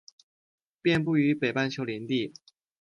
[0.81, 2.33] 遍布于北半球林地。